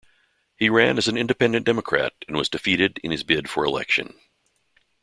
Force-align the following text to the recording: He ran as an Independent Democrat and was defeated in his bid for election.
He 0.55 0.67
ran 0.67 0.97
as 0.97 1.07
an 1.07 1.15
Independent 1.15 1.63
Democrat 1.63 2.13
and 2.27 2.35
was 2.35 2.49
defeated 2.49 2.99
in 3.03 3.11
his 3.11 3.21
bid 3.21 3.47
for 3.47 3.63
election. 3.63 4.15